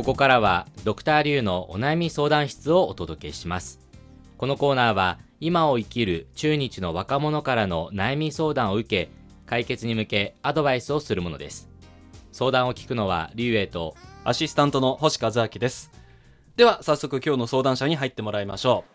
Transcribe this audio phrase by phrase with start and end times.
[0.00, 3.80] ここからはドクターリュウのお悩み相談室をお届けします。
[4.38, 9.10] このコーナーは今を生きる中日の若者からの悩み相談を受け
[9.44, 11.68] 解決に向けアドバイスをするものです。
[12.32, 13.94] 相談を聞くのはリュウエイと
[14.24, 15.90] アシスタントの星和明です。
[16.56, 18.86] では早速今日の相談者に入ってもらいましょ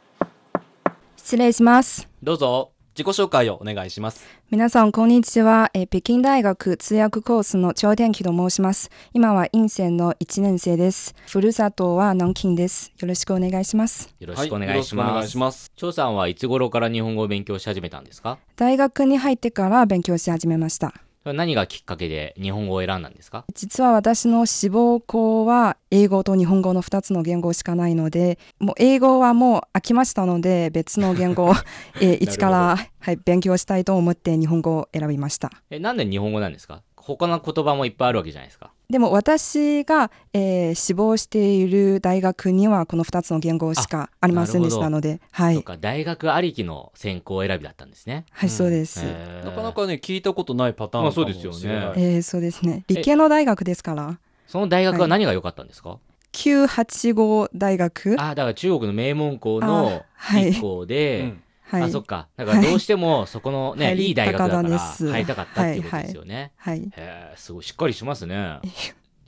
[1.18, 2.10] 失礼します。
[2.24, 2.72] どうぞ。
[2.72, 5.70] う自己紹介をお願いします皆さん、こんにちは。
[5.74, 8.90] えー北京大学通訳コースの張天気と申します。
[9.14, 11.14] 今は院生の1年生です。
[11.28, 12.94] ふるさとは南京です。
[13.00, 14.14] よろしくお願いします。
[14.20, 18.38] よろしくお願いします,、いします張さんはいつ頃から日本語を勉強し始めたんですか？
[18.56, 20.94] 大学に入ってから勉強し始めました。
[21.34, 23.46] 何がきっかけで日本語を選んだんですか？
[23.54, 31.54] 実は私の志望校は英語と日本語の2つの言語しかないので、もう英語はもう飽きましたので、別の言語を、
[32.02, 35.52] えー一から、はい、勉強したいと思って日本語を選びました。
[35.70, 36.82] えなんで日本語なんですか？
[37.06, 38.72] 他の言葉もいっぱいあるわけじゃないですか。
[38.90, 48.26] でも私が、えー志望している大学にはこの2つの言語しかありませんでしたので、はい、大学ありきの専攻選びだったんですね。
[48.32, 49.04] はい、そうです。
[49.44, 51.94] なかなかね聞いたことないパターンまあそうですよね。
[51.96, 52.84] えーそうですね。
[52.88, 56.00] 理系の大学ですから、その大学は何が良かったんですか、
[56.34, 60.50] 985大学、あだから中国の名門校のあはい。
[60.50, 66.52] 一校で、うんはい、あそっかだからどうしてもそこのね、はいい、い大学だから入りたかったっていうことですよね。
[66.58, 68.60] はい、へえすごいしっかりしますね。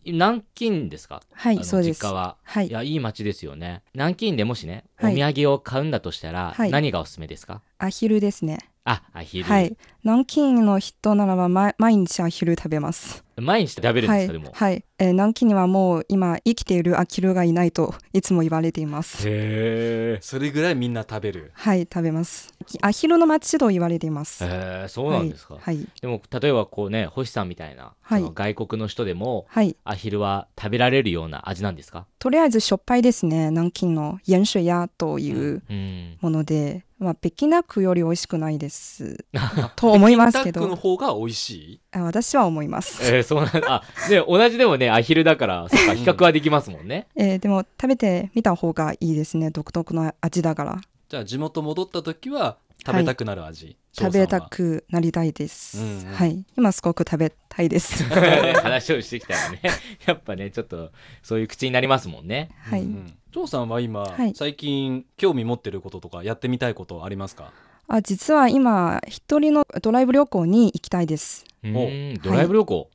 [0.06, 2.00] 南京ですか、はい、そうです。
[2.00, 2.38] 実家は。
[2.44, 3.82] はいいやいい街ですよね。
[3.94, 7.62] 南京でもしねおはい土産を買うんだとしたら、はい何がおすすめですか？
[7.80, 8.60] アヒルですね。
[8.86, 13.26] あアヒル、はい、南京の人ならばま毎日アヒル食べます。
[13.40, 19.28] 毎日食べるんはいですか、でも、はい、えー南京にはもう今生きているアヒルがいないといつも言われています。
[19.28, 21.52] へえそれぐらいみんな食べる。
[21.54, 22.54] はい、食べます。
[22.82, 24.44] アヒルの街と言われています。
[24.44, 24.48] へ
[24.86, 28.24] えそうなんですか、はい、はい、でも例えばこうね星さんみたいな、はい。
[28.34, 29.76] 外国の人でもはい。
[29.84, 32.08] アヒルは食べられるような味なんですか？
[32.18, 33.52] とりあえずしょっぱいですね。
[33.52, 36.18] 南京の塩水屋といううん。
[36.22, 39.24] もので、まあ、北京ダックより美味しくないです。
[39.76, 41.82] と思いますけタックのど、方が美味しい？
[41.92, 43.04] あ私は思います。
[43.16, 49.52] えー、そうなんあで同じでもねアヒルだからそっか比較はできますもんね、えーでも食べてみた方がいいですね。
[49.52, 50.82] 独特の味だから。
[51.10, 55.78] じゃあ地元戻った時は食べたくなる味、食べたくなりたいです。
[55.80, 56.46] うんうんはい。
[56.58, 58.04] 今すごく食べたいです。
[58.62, 59.62] 話をしてきたらね
[60.06, 60.92] やっぱねちょっと
[61.24, 62.82] そういう口になりますもんねはい。
[62.82, 67.52] うんうん張さんは今、はい最近興味持ってることとかやってみたいことありますか？
[67.88, 71.46] あ実は今、一人のドライブ旅行に行きたいです。
[71.64, 72.88] うんドライブ旅行、はい。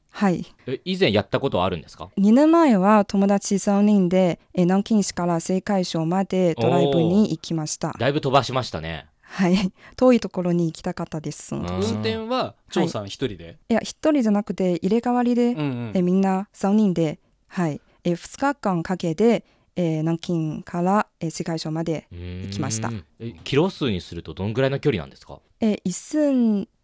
[0.67, 7.95] え以前やったことはあるんですか？2年前は友達3人でえー南京市から青海省までドライブに行きました。
[7.99, 9.07] だいぶ飛ばしましたね。
[9.23, 9.73] はい。
[9.97, 11.55] 遠いところに行きたかったです。
[11.55, 13.73] 運転は張さん一人で、い。
[13.75, 15.93] や、一人じゃなくて入れ替わりで、うんうん。
[15.95, 17.19] えみんな3人で、
[17.49, 17.81] はい。
[18.05, 19.45] え2日間かけて、
[19.75, 22.91] えー南京から、えー青海省まで、行きました。
[23.19, 25.41] えキロ数にするとどんぐらいの距離なんですか？
[25.61, 25.81] えー、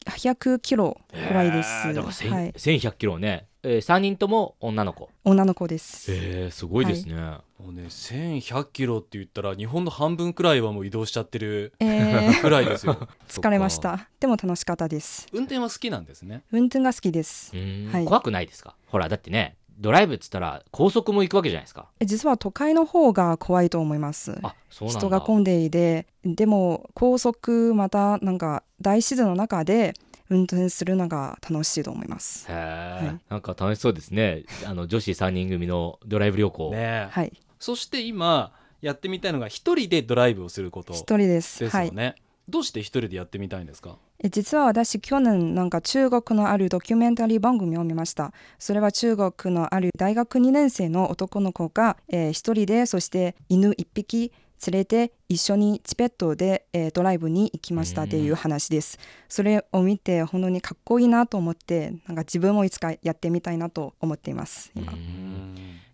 [0.08, 1.68] 1100キロぐらいです。
[1.86, 2.52] えーだから千はい。
[2.52, 5.10] 1100キロね、えー、3人とも女の子。
[5.24, 6.12] 女の子です。
[6.12, 12.40] えー、すごいですね、もうね1100キロって言ったら日本の半分くらいはもう移動しちゃってるえー。
[12.40, 13.08] くらいですよ。
[13.28, 14.08] 疲れました。
[14.20, 15.26] でも楽しかったです。
[15.32, 16.42] 運転は好きなんですね。
[16.52, 17.52] 運転が好きです。
[17.92, 18.04] はい。
[18.04, 18.74] 怖くないですか？
[18.86, 24.36] ほらだってねドライブっつったら高速も行くわけじゃないですかえ実は都会の方が怖いと思います。
[24.42, 29.94] あそうなんだ人が混んでいて、でも高速またなんか大自然の中で
[30.28, 32.46] 運転するのが楽しいと思います。
[32.48, 37.32] へえ、はいなんか楽しそうですねあの女子3人組のドライブ旅行、ねえはい。
[37.60, 41.64] そして今やってみたいのが一人でドライブをすること一人です。
[41.64, 41.86] はい。
[41.86, 42.16] ですよね、
[42.48, 43.96] どうして一人でやってみたいんですか？
[44.20, 48.32] え実は私去年なんか中国のあるドキュメンタリー番組を見ました。
[48.58, 54.32] それは中国のある大学2年生の男の子が、えー一人でそして犬一匹
[54.66, 58.98] 連れて一緒にチペットで、えードライブに行きましたっていう話です。
[59.28, 64.92] それを見て本当にかっこいいなと思ってなんか自分もいつかやってみたいなと思っています今、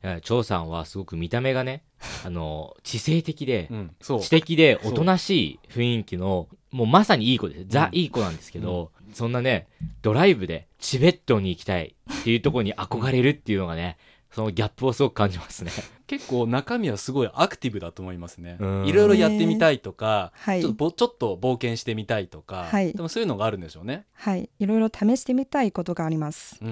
[0.03, 1.83] えー張さんはすごく見た目がね
[2.25, 4.21] あの知性的で、うんそう。
[4.21, 7.65] 知的でおとなしい雰囲気のもうまさにいい子です。
[7.69, 7.99] ザうん。
[7.99, 9.69] いい子なんですけど、そんなね
[10.03, 13.97] ドライブでチベットに行きたいっていうところに憧れるっていうのがね
[14.35, 15.71] そのギャップをすごく感じますね。
[16.07, 18.57] 結構中身はすごいアクティブだと思いますね。
[18.61, 18.87] うん。
[18.87, 20.61] いろいろやってみたいとか、はい。
[20.61, 22.93] ちょっとぼちょっと冒険してみたいとか、はい。
[22.93, 24.51] でもそういうのがあるんでしょうね、はい。
[24.59, 26.59] いろいろ試してみたいことがあります。
[26.63, 26.69] は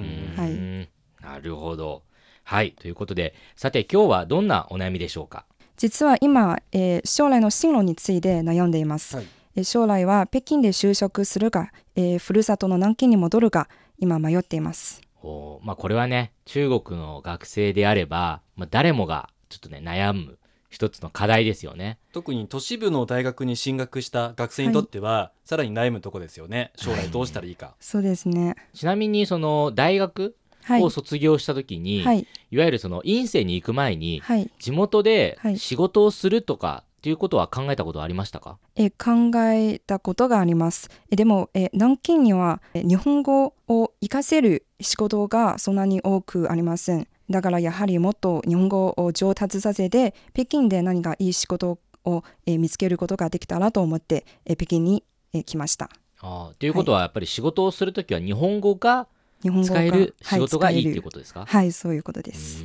[0.46, 0.50] い。
[0.50, 0.88] うん
[1.22, 2.02] なるほど。
[2.44, 2.72] はい。
[2.72, 5.44] ということでさて今日はどんなお悩みでしょうか？
[5.76, 9.26] 実は今、えー将来の進路について悩んでいます、はい。
[9.54, 13.68] えー将来は北京で就職するか、えーふるさとの南京に戻るか
[13.98, 20.38] 今迷っていますおまあこれはね中国の学生であれば、まあ、誰もがちょっとね悩む
[20.72, 21.98] 一つの課題ですよね。
[22.12, 26.72] 特に都市部の大学に進学した学生にとっては、さらに悩むとこですよね。
[26.76, 28.56] 将来どうしたらいいか、そうですね。
[28.72, 30.34] ちなみにその大学
[30.64, 30.82] はい。
[30.82, 32.26] を卒業した時に、はい。
[32.50, 34.50] い、わゆるその院生に行く前にはい。
[34.58, 35.58] 地元ではい。
[35.58, 40.88] 仕事をするとかっていうことは考えたことはありましたか、え考えたことがあります。
[41.10, 47.08] えでもえ南京にはえ日本語を活かせる仕事がそんなに多くありません。
[47.28, 55.02] だからやはりもっと日本語を上達させて北京で何かいい仕事をえ見つけることができたらと思ってえ北京に
[55.32, 55.90] え来ました。
[56.20, 59.08] あーということはやっぱり仕事をする時は日本語が
[59.42, 62.62] 使える仕事がいいっていうとことですか、はい、そういうことです。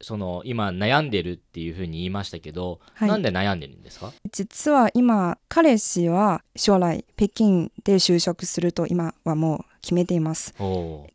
[0.00, 4.12] うんその今悩んでるっていうふうに言いましたけど、はいなんで悩んでるんですか？
[4.30, 10.54] 実は今彼氏は将来北京で就職すると今はもう決めています。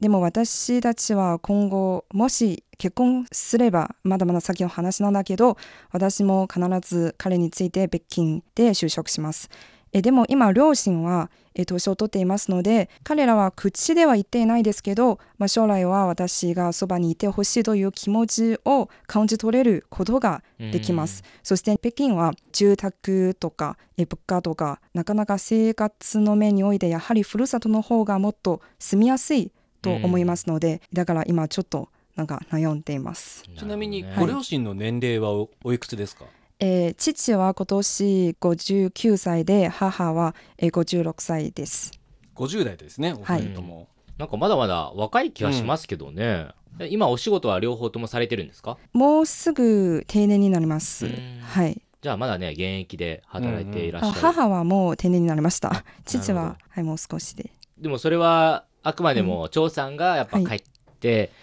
[0.02, 5.58] でも私たちは今後もし結婚すればまだまだ先の話なんだけど
[5.92, 9.50] 私も必ず彼について北京で就職します。
[9.94, 21.24] えでも今両親はえ年を取っていますので彼らは口では言っていないですけど、まあ、将来は私がそばにいてほしいという気持ちを感じ取れることができます。
[21.44, 29.52] そして北京は住宅とかえ物価とかなかなか生活の面においてやはりふるさとの方がもっと住みやすい
[29.82, 33.44] と思いますので、だから今ちょっとなんか悩んでいます。
[33.58, 36.26] ちなみにご両親の年齢はおおいくつですか、
[36.60, 41.92] えー父は今年59歳で母はえー56歳です。
[42.36, 46.48] 50代ですねお二人とも、なんかまだまだ若い気がしますけどね、
[46.80, 48.78] え今お仕事は両方ともされてるんですか？
[48.94, 51.40] もうすぐ定年になりますうん。
[51.42, 51.80] はい。
[52.02, 55.84] じゃあまだね現役で働いていらっしあゃる、母はもう定年になりました。
[56.06, 57.52] 父ははいもう少しで。
[57.78, 60.66] でもそれはあくまでも張さんがやっぱ帰って、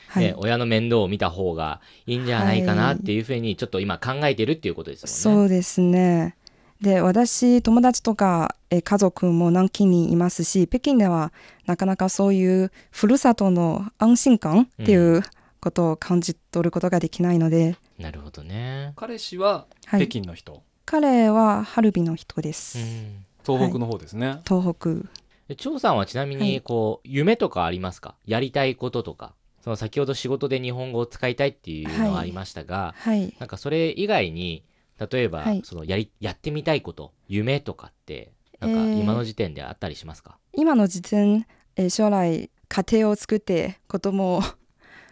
[0.08, 0.24] はい。
[0.24, 5.42] ね、親の面倒を見た方がいいんじゃないかなっていうふうにちょっと今考えてるっていうことですもんね。
[5.42, 6.36] そうですね。
[6.80, 11.30] で私友達とかえ家族も南京にいますし北京では
[11.66, 15.22] なかなかそういうふるさとの安心感っていう
[15.60, 18.94] ことを感じ取ることができないので、なるほどね。
[18.96, 20.08] 彼氏ははい。
[20.08, 23.26] 北京の人、彼はハルビの人です、うん。
[23.44, 25.06] 東北の方ですね、東北。
[25.48, 26.60] で張さんはちなみにはい。
[26.62, 28.14] こう、夢とかありますか？
[28.24, 33.34] やりたいこととかその先ほど仕事で日本語を使いたいっていうのはありましたが、はい。
[33.38, 34.64] なんかそれ以外に
[34.98, 35.62] 例えば、はい。
[35.64, 39.00] そのやりやってみたいこと夢とかってなんかえー。
[39.00, 41.46] 今の時点であったりしますか、今の時点
[41.76, 44.42] え将来家庭を作って子供を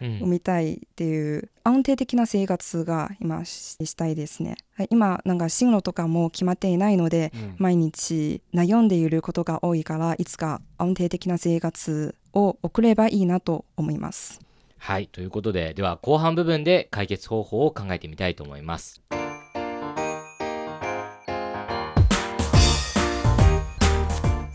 [0.01, 0.19] うん。
[0.19, 7.55] 産みたいっていう安定的な生活が今ししたいですね、はい、今なんか進路とかも決まっていないので、うん。
[7.57, 14.39] 毎日悩んでいることが多いからいつか安定的な生活を送ればいいなと思います。
[14.77, 19.01] はいということででは後半部分で解決方法を考えてみたいと思います。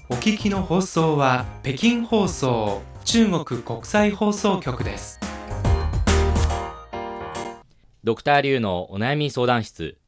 [0.09, 5.21] お聞きの放送は北京放送中国国際放送局です。
[8.03, 9.99] ドクターリュウのお悩み相談室。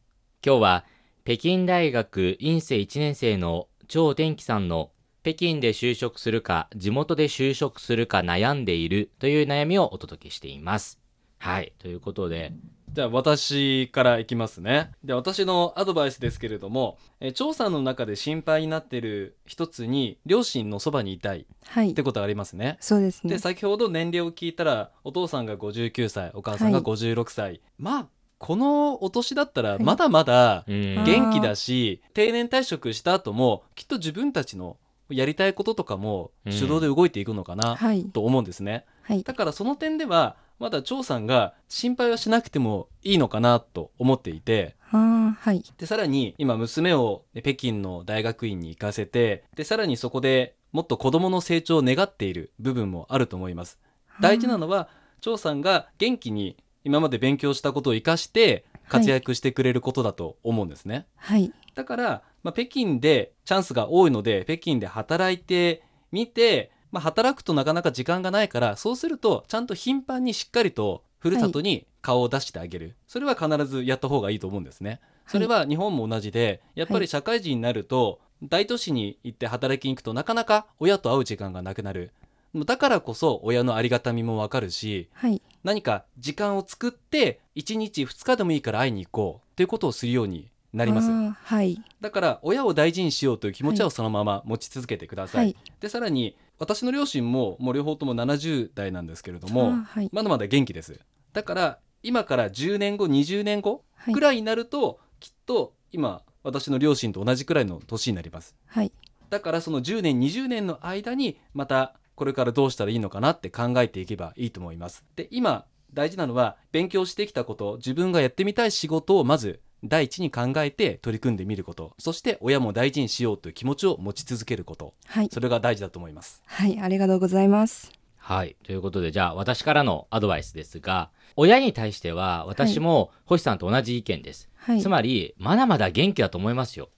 [0.44, 0.84] 今日は
[1.24, 4.90] 北京大学院生1年生の張天気さんの
[5.26, 11.00] 北京で就職するか地元で就職するか悩んでいるという悩みをお届けしています。
[11.38, 11.72] はい。
[11.80, 12.52] ということで。
[12.92, 14.92] じゃあ私からいきますね。
[15.02, 21.90] で私のアドバイスですけれどもえ調査の中で心配になっている一つに両親のそばにいたいはい。
[21.90, 22.76] ってことがありますね。
[22.78, 23.32] そうですね。
[23.32, 26.84] で先ほど年齢を聞いたらお父さんが59歳お母さんがはい。
[26.84, 28.06] 56歳、まあ
[28.38, 29.82] このお年だったらはい。
[29.82, 34.76] まだまだ元気だし、定年退職した後もきっと自分たちの
[35.08, 36.52] やりたいこととかもうん。
[36.52, 38.04] 手動で動いていくのかなはい。
[38.04, 39.22] と思うんですね、はい。
[39.22, 44.76] だからその点ではまだ張さんが心配はしなくてもいいのかなと思っていて。
[44.90, 45.62] はい。
[45.78, 53.78] でさらに今娘をね北京の大学院に行かせてでさらにそこでもっと子どもの成長を願っている部分もあると思います。
[54.20, 54.88] 大事なのは
[55.20, 75.00] 張さんが元気に今まで勉強したことを生かして活躍してくれることだと思うんですね、はいだから、まあ、北京でチャンスが多いので北京で働いてみて、まあ、働くとなかなか時間がないからそうするとちゃんと頻繁にしっかりとふるさとに顔を出してあげる、それは必ずやった方がいいと思うんですね。
[75.26, 82.12] それは日本も同じでやっぱり社会人になると大都市に行って働きに行くとなかなか親と会う時間がなくなる。
[82.54, 85.42] だからこそ親のありがたみもわかるしはい。
[85.64, 91.10] 何か時間を作って1日2日でもいいから会いに行こうということをするようになります。
[91.10, 91.80] はい。
[92.00, 95.56] だから親を大事にしようという気持ちはそのまま持ち続けてください、はい。
[95.80, 100.10] でさらに私の両親ももう両方とも70代なんですけれども、あはい。
[100.12, 101.00] まだまだ元気です。
[101.32, 104.14] だから今から10年後20年後はい。
[104.14, 108.54] くらいになると、きっと今私の両親と同じくらいの年になります。
[108.66, 108.92] はい。
[109.30, 115.04] だからその10年20年の間にまたこれからどうしたらいいのかなって考えていけばいいと思います。
[115.16, 127.92] で今大事なのは勉強してきたこと自分がやってみたい仕事をまず第一に考えて取り組んでみることそして親も大事にしようという気持ちを持ち続けることはいそれが大事だと思いますはいありがとうございます
[128.26, 128.56] はい。
[128.64, 134.48] ということで、じゃあ私からのアドバイスですが、親に対しては私も星さんと同じ意見です。
[134.56, 136.88] はいつまり、まだまだ元気だと思いますよ。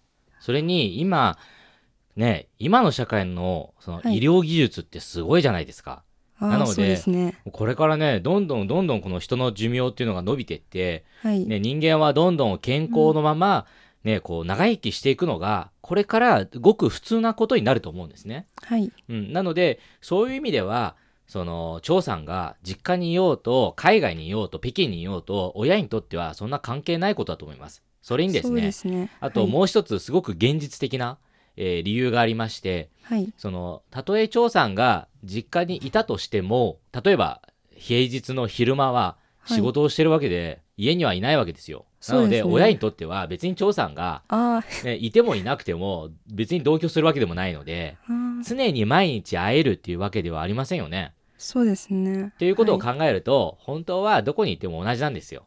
[0.41, 1.37] それに、今、
[2.17, 6.03] ね、今の社会のそのはい医療技術ってすごいじゃないですか。
[6.41, 7.35] なのでね。
[7.53, 13.67] これからね、どんどんどんどんこの人の寿命っていうのが伸びていって、はい、ね、人間はどんどん健康のまま、
[14.05, 18.47] ね、こう長生きしていくのが、これからごく普通なことになると思うんですね。
[18.63, 18.93] はい。
[19.09, 27.83] うん、なので、そういう意味では、その、張さんが実家にいようと、海外にいようと、北京にいようと、親にとってはそんな関係ないことだと思います。
[28.01, 29.11] それにですね、ですね。
[29.21, 31.19] あともう一つすごく現実的な、
[31.61, 33.33] えー理由がありまして、はい。
[33.37, 37.43] その、たとえ張さんが実家にいたとしても、例えば
[37.75, 41.85] 平日の昼間は仕事をしてるわけで、家にはいないわけですよ。
[42.09, 47.97] なので、ね親にとっては別に張さんが、あね、いてもいなくても別に同居するわけでもないので、
[48.47, 51.13] 常に毎日会えるっていうわけではありませんよね。
[51.37, 52.33] そうですね。
[52.35, 55.45] っていうことをは考えると、本当はどこにいても同じなんですよ。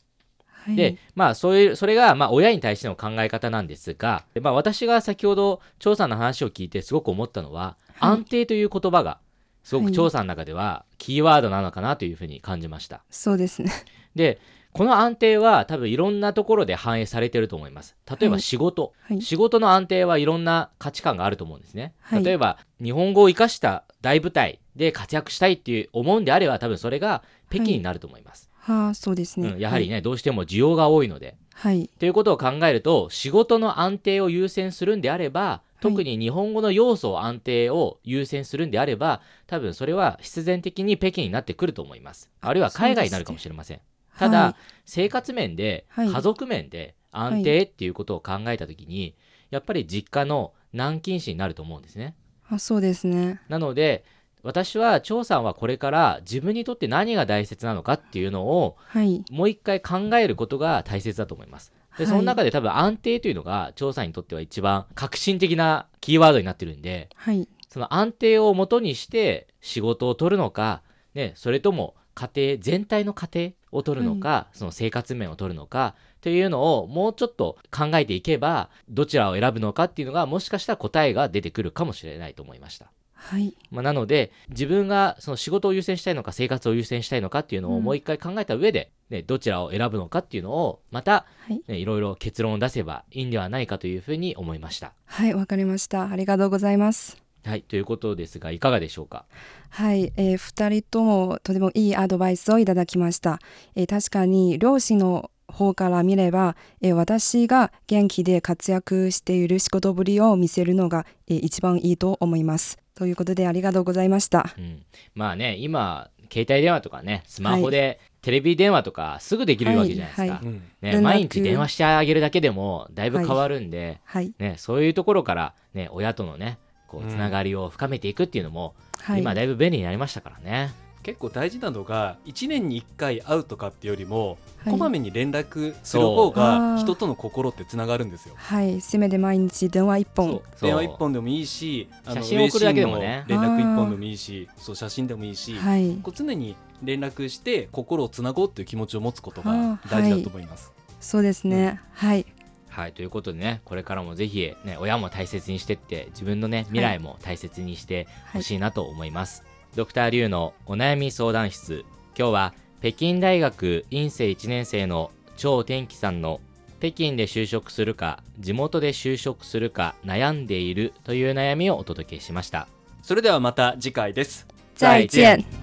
[0.67, 9.19] いで、まあそういう、それがまあ親に対しての考え方なんですが、でまあ私が先ほど張さんの話を聞いてすごく思ったのは、はい安定という言葉が、
[9.63, 13.03] すごはいく張さんの中ではキーワードなのかなというふうに感じました。
[13.11, 13.71] そうですね
[14.15, 14.39] で、
[14.73, 17.95] この安定は多分いろんなところで反映されてると思います。
[18.09, 18.93] 例えばはい仕事。
[19.01, 21.93] はい仕事の安定はいろんな価値観があると思うんですね。
[21.99, 28.49] はい例えば日本語を生かした大舞台で活躍したいっていう思うんであれば多分それが北京になると思います。
[28.61, 31.35] はあそうですね、うん、やはりね、どうしても需要が多いので。
[31.53, 31.89] はい。
[31.99, 42.29] ということを考えると仕事の安定を優先するんであれば特に日本語の要素安定を優先するんであれば多分それは必然的に北京になってくると思います。
[42.39, 43.81] あるいは海外になるかもしれません、
[44.17, 46.09] ただ、はい生活面で、はい。
[46.09, 49.15] 家族面で安定っていうことを考えた時に、
[49.49, 52.15] やっぱり実家の南京市になると思うんですね。
[52.49, 53.39] あそうですね。
[53.47, 54.03] なので
[54.43, 61.71] 私は張さんはこれから自分にとって何が大切なのかっていうのをはいもう一回考えることが大切だと思います。
[61.97, 70.81] で、はいその中で多分安定というのが調査にとっては一番革新的なキーワードになってるんで、はいその安定をもとにして仕事を取るのか、
[71.13, 82.91] ね、それとも家庭、全体の家庭を取るのか、その生活面を取るのか、というのをもうちょっと考えていけば、どちらを選ぶのかっていうのがもしかしたら答えが出てくるかもしれないと思いました。
[83.23, 83.55] はい。
[83.69, 87.83] まあ、なので自分がその仕事を優先したいのか生活を優先したいのかっていうのをうん。
[87.83, 91.11] もう一回考えた上で、ねどちらを選ぶのかっていうのをまた、
[91.47, 91.61] はい。
[91.67, 94.93] ね、いろいろ結論を出せばいいんではないかというふうに思いました。
[95.05, 96.09] はいわかりました。
[96.09, 97.21] ありがとうございます。
[97.43, 99.25] はい、ということですがいかがでしょうか？
[99.69, 103.39] はい、えー、2人ともとてもいいアドバイスをいただきました、
[103.75, 112.77] えー確かに両親の方から見れば、えー私が元気で活躍している仕事ぶりを見せるのが、えー一番いいと思います。
[112.95, 114.53] ということでありがとうございました。
[114.57, 114.83] うん、
[115.15, 120.33] まあね今携帯電話とかねスマホでテレビ電話とかすぐできるわけじゃないですか。
[120.33, 120.45] はい。
[120.45, 120.61] うん。
[120.81, 124.31] ね、毎日電話してあげるだけでもだいぶ変わるんで、はい。
[124.39, 129.21] ね、そういうところから、ね、親とのねこううんつながりを深めていくっていうのも、はい。
[129.21, 130.71] 今だいぶ便利になりましたからね。
[131.03, 134.71] 結構大事なのが1年に1回会うとかっていうよりも、はい。
[134.71, 136.77] こまめに連絡する方がー。
[136.77, 138.35] 人との心ってつながるんですよ。
[138.37, 138.81] はい。
[138.81, 140.41] せめて毎日電話一本。
[140.61, 143.23] 電話一本でもいいしあの写真送るだけでもね。
[143.27, 145.97] 連絡一本でもいいしそう写真でもいいし、はい。
[146.03, 150.71] こう常に連絡して心をつなごうっていう気持ちを持つことあがー大事だと思います。
[150.99, 152.25] そうですね、はい。
[152.69, 159.43] はい、ということでね、これからもぜひ、ね、親も大切にしてって、自分のね、未来も大切にしてほしいなと思います。
[159.75, 161.85] ドクターリュウのお悩み相談室。
[162.17, 166.41] 今日は、北京大学院生1年生の張天気さんの、
[166.79, 172.67] 北京で就職するか、地元で就職するか悩んでいるという悩みをお届けしました。
[173.01, 174.45] それではまた次回です。
[174.75, 175.60] 再见